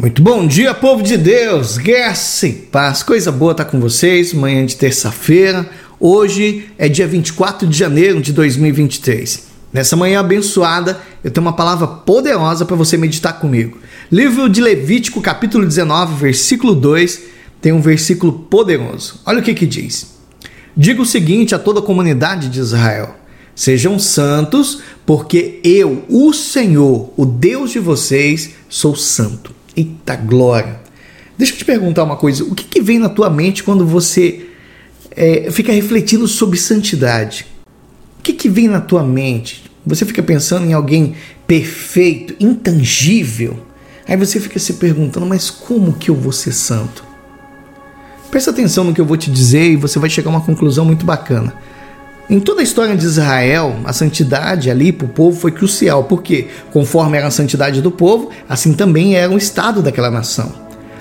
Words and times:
Muito 0.00 0.22
bom 0.22 0.46
dia, 0.46 0.72
povo 0.72 1.02
de 1.02 1.16
Deus, 1.16 1.76
graça 1.76 2.46
e 2.46 2.52
paz, 2.52 3.02
coisa 3.02 3.32
boa 3.32 3.50
estar 3.50 3.64
tá 3.64 3.70
com 3.72 3.80
vocês, 3.80 4.32
manhã 4.32 4.64
de 4.64 4.76
terça-feira, 4.76 5.68
hoje 5.98 6.70
é 6.78 6.88
dia 6.88 7.04
24 7.04 7.66
de 7.66 7.76
janeiro 7.76 8.22
de 8.22 8.32
2023. 8.32 9.48
Nessa 9.72 9.96
manhã 9.96 10.20
abençoada, 10.20 11.00
eu 11.24 11.32
tenho 11.32 11.44
uma 11.44 11.52
palavra 11.52 11.88
poderosa 11.88 12.64
para 12.64 12.76
você 12.76 12.96
meditar 12.96 13.40
comigo. 13.40 13.78
Livro 14.08 14.48
de 14.48 14.60
Levítico, 14.60 15.20
capítulo 15.20 15.66
19, 15.66 16.14
versículo 16.14 16.76
2, 16.76 17.22
tem 17.60 17.72
um 17.72 17.80
versículo 17.80 18.32
poderoso. 18.32 19.20
Olha 19.26 19.40
o 19.40 19.42
que 19.42 19.52
que 19.52 19.66
diz. 19.66 20.14
Diga 20.76 21.02
o 21.02 21.06
seguinte 21.06 21.56
a 21.56 21.58
toda 21.58 21.80
a 21.80 21.82
comunidade 21.82 22.48
de 22.50 22.60
Israel: 22.60 23.16
Sejam 23.52 23.98
santos, 23.98 24.80
porque 25.04 25.58
eu, 25.64 26.04
o 26.08 26.32
Senhor, 26.32 27.12
o 27.16 27.26
Deus 27.26 27.72
de 27.72 27.80
vocês, 27.80 28.50
sou 28.68 28.94
santo. 28.94 29.57
Eita 29.78 30.16
glória! 30.16 30.80
Deixa 31.38 31.52
eu 31.52 31.58
te 31.58 31.64
perguntar 31.64 32.02
uma 32.02 32.16
coisa: 32.16 32.42
o 32.42 32.52
que, 32.52 32.64
que 32.64 32.80
vem 32.80 32.98
na 32.98 33.08
tua 33.08 33.30
mente 33.30 33.62
quando 33.62 33.86
você 33.86 34.48
é, 35.12 35.52
fica 35.52 35.70
refletindo 35.72 36.26
sobre 36.26 36.58
santidade? 36.58 37.46
O 38.18 38.22
que, 38.24 38.32
que 38.32 38.48
vem 38.48 38.66
na 38.66 38.80
tua 38.80 39.04
mente? 39.04 39.70
Você 39.86 40.04
fica 40.04 40.20
pensando 40.20 40.66
em 40.66 40.72
alguém 40.72 41.14
perfeito, 41.46 42.34
intangível. 42.40 43.56
Aí 44.06 44.16
você 44.16 44.40
fica 44.40 44.58
se 44.58 44.74
perguntando, 44.74 45.26
mas 45.26 45.48
como 45.48 45.92
que 45.92 46.10
eu 46.10 46.14
vou 46.16 46.32
ser 46.32 46.52
santo? 46.52 47.04
Presta 48.32 48.50
atenção 48.50 48.82
no 48.82 48.92
que 48.92 49.00
eu 49.00 49.06
vou 49.06 49.16
te 49.16 49.30
dizer 49.30 49.70
e 49.70 49.76
você 49.76 50.00
vai 50.00 50.10
chegar 50.10 50.30
a 50.30 50.34
uma 50.34 50.40
conclusão 50.40 50.84
muito 50.84 51.06
bacana. 51.06 51.54
Em 52.30 52.38
toda 52.38 52.60
a 52.60 52.62
história 52.62 52.94
de 52.94 53.06
Israel, 53.06 53.76
a 53.84 53.92
santidade 53.94 54.70
ali 54.70 54.92
para 54.92 55.06
o 55.06 55.08
povo 55.08 55.40
foi 55.40 55.50
crucial, 55.50 56.04
porque, 56.04 56.48
conforme 56.70 57.16
era 57.16 57.28
a 57.28 57.30
santidade 57.30 57.80
do 57.80 57.90
povo, 57.90 58.28
assim 58.46 58.74
também 58.74 59.16
era 59.16 59.32
o 59.32 59.38
estado 59.38 59.80
daquela 59.80 60.10
nação. 60.10 60.52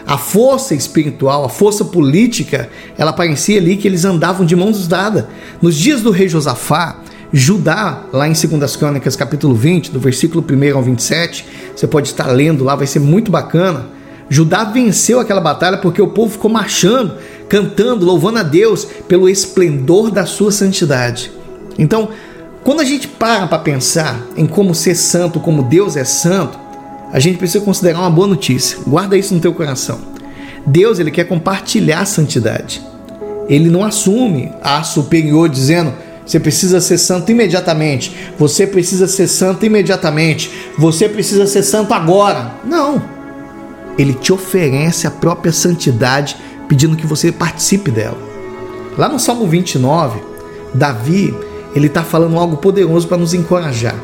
A 0.05 0.17
força 0.17 0.73
espiritual, 0.73 1.43
a 1.43 1.49
força 1.49 1.83
política, 1.83 2.69
ela 2.97 3.11
parecia 3.11 3.59
ali 3.59 3.75
que 3.75 3.85
eles 3.85 4.05
andavam 4.05 4.45
de 4.45 4.55
mãos 4.55 4.87
dadas. 4.87 5.25
Nos 5.61 5.75
dias 5.75 6.01
do 6.01 6.11
rei 6.11 6.29
Josafá, 6.29 7.01
Judá, 7.33 8.03
lá 8.13 8.25
em 8.25 8.31
2 8.31 8.77
Crônicas, 8.77 9.17
capítulo 9.17 9.53
20, 9.53 9.91
do 9.91 9.99
versículo 9.99 10.41
1 10.49 10.77
ao 10.77 10.81
27, 10.81 11.45
você 11.75 11.85
pode 11.85 12.07
estar 12.07 12.27
lendo 12.27 12.63
lá, 12.63 12.73
vai 12.73 12.87
ser 12.87 12.99
muito 12.99 13.29
bacana. 13.29 13.85
Judá 14.29 14.63
venceu 14.63 15.19
aquela 15.19 15.41
batalha 15.41 15.77
porque 15.77 16.01
o 16.01 16.07
povo 16.07 16.31
ficou 16.31 16.49
marchando, 16.49 17.15
cantando, 17.49 18.05
louvando 18.05 18.39
a 18.39 18.43
Deus 18.43 18.85
pelo 19.07 19.29
esplendor 19.29 20.11
da 20.11 20.25
sua 20.25 20.51
santidade. 20.51 21.31
Então, 21.77 22.09
quando 22.63 22.81
a 22.81 22.85
gente 22.85 23.07
para 23.07 23.47
para 23.47 23.59
pensar 23.59 24.21
em 24.35 24.45
como 24.45 24.75
ser 24.75 24.95
santo, 24.95 25.39
como 25.39 25.63
Deus 25.63 25.95
é 25.95 26.03
santo, 26.03 26.59
a 27.11 27.19
gente 27.19 27.37
precisa 27.37 27.63
considerar 27.63 27.99
uma 27.99 28.09
boa 28.09 28.27
notícia. 28.27 28.77
Guarda 28.85 29.17
isso 29.17 29.33
no 29.33 29.39
teu 29.39 29.53
coração. 29.53 29.99
Deus, 30.65 30.99
ele 30.99 31.11
quer 31.11 31.23
compartilhar 31.23 32.01
a 32.01 32.05
santidade. 32.05 32.81
Ele 33.47 33.69
não 33.69 33.85
assume 33.85 34.51
a 34.61 34.83
superior 34.83 35.47
dizendo: 35.47 35.93
você 36.25 36.39
precisa 36.39 36.81
ser 36.81 36.97
santo 36.97 37.31
imediatamente. 37.31 38.13
Você 38.37 38.67
precisa 38.67 39.07
ser 39.07 39.27
santo 39.27 39.65
imediatamente. 39.65 40.51
Você 40.77 41.07
precisa 41.07 41.47
ser 41.47 41.63
santo 41.63 41.93
agora. 41.93 42.55
Não 42.65 43.17
ele 43.97 44.13
te 44.13 44.31
oferece 44.31 45.07
a 45.07 45.11
própria 45.11 45.51
santidade, 45.51 46.37
pedindo 46.67 46.95
que 46.97 47.07
você 47.07 47.31
participe 47.31 47.91
dela. 47.91 48.17
Lá 48.97 49.07
no 49.07 49.19
Salmo 49.19 49.47
29, 49.47 50.19
Davi 50.73 51.33
ele 51.75 51.87
está 51.87 52.03
falando 52.03 52.37
algo 52.37 52.57
poderoso 52.57 53.07
para 53.07 53.17
nos 53.17 53.33
encorajar. 53.33 53.95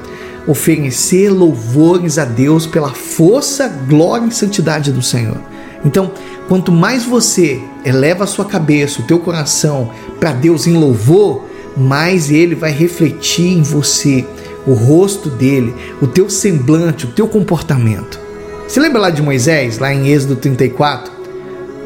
Oferecer 0.45 1.29
louvores 1.29 2.17
a 2.17 2.25
Deus 2.25 2.67
pela 2.67 2.89
força, 2.89 3.67
glória 3.67 4.27
e 4.27 4.31
santidade 4.31 4.91
do 4.91 5.01
Senhor. 5.01 5.37
Então, 5.85 6.11
quanto 6.47 6.71
mais 6.71 7.03
você 7.03 7.61
eleva 7.83 8.25
a 8.25 8.27
sua 8.27 8.45
cabeça, 8.45 9.01
o 9.01 9.05
teu 9.05 9.19
coração 9.19 9.89
para 10.19 10.33
Deus 10.33 10.67
em 10.67 10.73
louvor, 10.73 11.45
mais 11.75 12.29
ele 12.29 12.55
vai 12.55 12.71
refletir 12.71 13.57
em 13.57 13.63
você 13.63 14.25
o 14.65 14.73
rosto 14.73 15.29
dele, 15.29 15.73
o 16.01 16.07
teu 16.07 16.29
semblante, 16.29 17.05
o 17.05 17.11
teu 17.11 17.27
comportamento. 17.27 18.19
Você 18.67 18.79
lembra 18.79 19.01
lá 19.01 19.09
de 19.09 19.21
Moisés, 19.21 19.77
lá 19.79 19.93
em 19.93 20.09
Êxodo 20.09 20.35
34? 20.35 21.11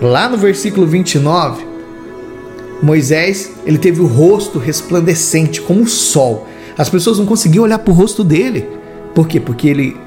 Lá 0.02 0.30
no 0.30 0.38
versículo 0.38 0.86
29, 0.86 1.66
Moisés, 2.82 3.52
ele 3.66 3.78
teve 3.78 4.00
o 4.02 4.06
rosto 4.06 4.60
resplandecente 4.60 5.62
como 5.62 5.82
o 5.82 5.88
sol. 5.88 6.48
As 6.78 6.90
pessoas 6.90 7.18
não 7.18 7.26
conseguiam 7.26 7.64
olhar 7.64 7.80
para 7.80 7.92
o 7.92 7.96
rosto 7.96 8.24
dele. 8.24 8.68
Por 9.16 9.28
quê? 9.28 9.40
Porque 9.40 9.68
ele 9.68 9.98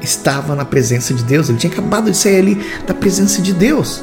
estava 0.00 0.54
na 0.54 0.64
presença 0.64 1.14
de 1.14 1.24
Deus. 1.24 1.48
Ele 1.48 1.56
tinha 1.56 1.72
acabado 1.72 2.10
de 2.10 2.16
sair 2.16 2.36
ali 2.36 2.62
da 2.86 2.92
presença 2.92 3.40
de 3.40 3.54
Deus. 3.54 4.02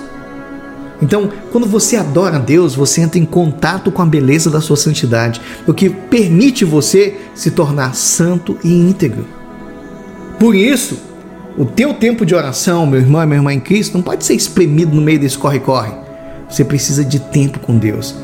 Então, 1.01 1.29
quando 1.51 1.67
você 1.67 1.97
adora 1.97 2.37
a 2.37 2.39
Deus, 2.39 2.73
você 2.73 3.01
entra 3.01 3.19
em 3.19 3.25
contato 3.25 3.91
com 3.91 4.01
a 4.01 4.05
beleza 4.05 4.49
da 4.49 4.61
sua 4.61 4.77
santidade, 4.77 5.41
o 5.67 5.73
que 5.73 5.89
permite 5.89 6.63
você 6.63 7.17
se 7.35 7.51
tornar 7.51 7.93
santo 7.95 8.57
e 8.63 8.71
íntegro. 8.73 9.27
Por 10.39 10.55
isso, 10.55 10.97
o 11.57 11.65
teu 11.65 11.93
tempo 11.93 12.25
de 12.25 12.35
oração, 12.35 12.85
meu 12.85 12.99
irmão 12.99 13.23
e 13.23 13.25
minha 13.25 13.37
irmã 13.37 13.53
em 13.53 13.59
Cristo, 13.59 13.93
não 13.93 14.03
pode 14.03 14.25
ser 14.25 14.33
espremido 14.33 14.93
no 14.93 15.01
meio 15.01 15.19
desse 15.19 15.37
corre-corre. 15.37 15.93
Você 16.49 16.65
precisa 16.65 17.03
de 17.03 17.19
tempo 17.19 17.59
com 17.59 17.77
Deus. 17.77 18.15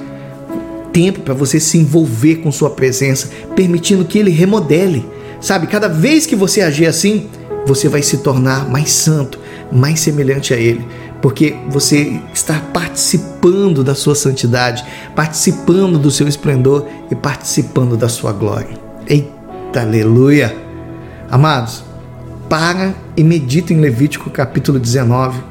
Tempo 0.92 1.22
para 1.22 1.34
você 1.34 1.60
se 1.60 1.78
envolver 1.78 2.38
com 2.38 2.52
Sua 2.52 2.70
presença, 2.70 3.30
permitindo 3.56 4.04
que 4.04 4.20
Ele 4.20 4.32
remodele. 4.32 5.06
Sabe, 5.40 5.68
cada 5.68 5.88
vez 5.88 6.26
que 6.26 6.36
você 6.36 6.62
agir 6.62 6.86
assim, 6.86 7.30
você 7.66 7.88
vai 7.88 8.02
se 8.02 8.18
tornar 8.18 8.70
mais 8.70 8.92
santo, 8.92 9.40
mais 9.72 10.02
semelhante 10.02 10.54
a 10.54 10.58
Ele, 10.58 10.86
porque 11.22 11.56
você 11.70 12.20
está 12.34 12.60
participando 12.74 13.84
da 13.84 13.96
sua 13.96 14.14
santidade, 14.14 14.84
participando 15.16 15.98
do 15.98 16.12
seu 16.12 16.28
esplendor 16.28 16.86
e 17.10 17.16
participando 17.16 17.96
da 17.96 18.10
sua 18.10 18.34
glória. 18.34 18.78
Eita, 19.08 19.82
aleluia! 19.82 20.54
Amados, 21.30 21.86
para 22.52 22.94
e 23.16 23.24
medita 23.24 23.72
em 23.72 23.80
Levítico 23.80 24.30
capítulo 24.30 24.78
19, 24.78 25.42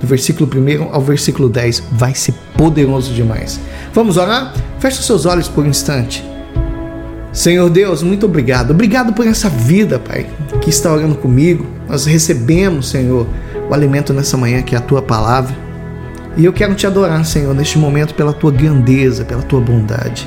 do 0.00 0.06
versículo 0.06 0.48
1 0.48 0.94
ao 0.94 1.00
versículo 1.00 1.48
10. 1.48 1.82
Vai 1.90 2.14
ser 2.14 2.32
poderoso 2.56 3.12
demais. 3.12 3.58
Vamos 3.92 4.16
orar? 4.16 4.54
Feche 4.78 5.02
seus 5.02 5.26
olhos 5.26 5.48
por 5.48 5.64
um 5.64 5.68
instante. 5.68 6.24
Senhor 7.32 7.68
Deus, 7.68 8.04
muito 8.04 8.26
obrigado. 8.26 8.70
Obrigado 8.70 9.12
por 9.12 9.26
essa 9.26 9.48
vida, 9.48 9.98
Pai, 9.98 10.28
que 10.60 10.70
está 10.70 10.92
orando 10.92 11.16
comigo. 11.16 11.66
Nós 11.88 12.06
recebemos, 12.06 12.88
Senhor, 12.88 13.26
o 13.68 13.74
alimento 13.74 14.12
nessa 14.12 14.36
manhã 14.36 14.62
que 14.62 14.76
é 14.76 14.78
a 14.78 14.80
tua 14.80 15.02
palavra. 15.02 15.56
E 16.36 16.44
eu 16.44 16.52
quero 16.52 16.76
te 16.76 16.86
adorar, 16.86 17.24
Senhor, 17.24 17.52
neste 17.52 17.80
momento 17.80 18.14
pela 18.14 18.32
tua 18.32 18.52
grandeza, 18.52 19.24
pela 19.24 19.42
tua 19.42 19.60
bondade. 19.60 20.24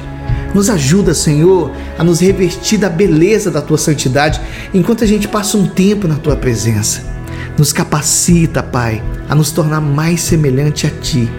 Nos 0.53 0.69
ajuda, 0.69 1.13
Senhor, 1.13 1.71
a 1.97 2.03
nos 2.03 2.19
revestir 2.19 2.77
da 2.77 2.89
beleza 2.89 3.51
da 3.51 3.61
tua 3.61 3.77
santidade 3.77 4.41
enquanto 4.73 5.03
a 5.03 5.07
gente 5.07 5.27
passa 5.27 5.57
um 5.57 5.67
tempo 5.67 6.07
na 6.07 6.15
tua 6.15 6.35
presença. 6.35 7.01
Nos 7.57 7.73
capacita, 7.73 8.61
Pai, 8.61 9.03
a 9.29 9.35
nos 9.35 9.51
tornar 9.51 9.81
mais 9.81 10.21
semelhante 10.21 10.87
a 10.87 10.89
ti, 10.89 11.29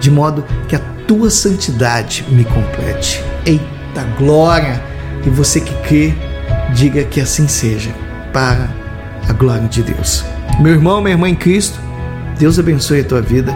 de 0.00 0.10
modo 0.10 0.44
que 0.68 0.76
a 0.76 0.80
tua 1.06 1.30
santidade 1.30 2.24
me 2.28 2.44
complete. 2.44 3.22
Eita 3.46 4.04
glória! 4.18 4.82
E 5.26 5.30
você 5.30 5.60
que 5.60 5.74
crê, 5.82 6.14
diga 6.74 7.04
que 7.04 7.20
assim 7.20 7.48
seja, 7.48 7.90
para 8.32 8.68
a 9.28 9.32
glória 9.32 9.68
de 9.68 9.82
Deus. 9.82 10.24
Meu 10.60 10.74
irmão, 10.74 11.00
minha 11.00 11.14
irmã 11.14 11.28
em 11.28 11.34
Cristo, 11.34 11.78
Deus 12.38 12.58
abençoe 12.58 13.00
a 13.00 13.04
tua 13.04 13.20
vida, 13.20 13.54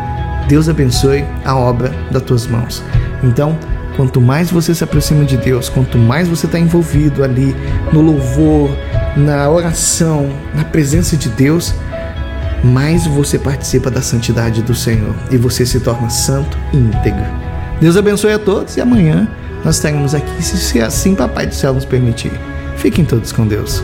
Deus 0.48 0.68
abençoe 0.68 1.24
a 1.44 1.56
obra 1.56 1.92
das 2.10 2.22
tuas 2.22 2.46
mãos. 2.46 2.82
Então, 3.22 3.58
Quanto 3.96 4.20
mais 4.20 4.50
você 4.50 4.74
se 4.74 4.82
aproxima 4.82 5.24
de 5.24 5.36
Deus, 5.36 5.68
quanto 5.68 5.98
mais 5.98 6.28
você 6.28 6.46
está 6.46 6.58
envolvido 6.58 7.22
ali 7.22 7.54
no 7.92 8.00
louvor, 8.00 8.70
na 9.16 9.50
oração, 9.50 10.30
na 10.54 10.64
presença 10.64 11.16
de 11.16 11.28
Deus, 11.28 11.74
mais 12.64 13.06
você 13.06 13.38
participa 13.38 13.90
da 13.90 14.00
santidade 14.00 14.62
do 14.62 14.74
Senhor 14.74 15.14
e 15.30 15.36
você 15.36 15.66
se 15.66 15.80
torna 15.80 16.08
santo 16.08 16.56
e 16.72 16.76
íntegro. 16.76 17.24
Deus 17.80 17.96
abençoe 17.96 18.32
a 18.32 18.38
todos 18.38 18.76
e 18.76 18.80
amanhã 18.80 19.28
nós 19.64 19.76
estaremos 19.76 20.14
aqui, 20.14 20.42
se 20.42 20.80
assim 20.80 21.14
Papai 21.14 21.46
do 21.46 21.54
Céu 21.54 21.74
nos 21.74 21.84
permitir. 21.84 22.32
Fiquem 22.76 23.04
todos 23.04 23.30
com 23.30 23.46
Deus. 23.46 23.82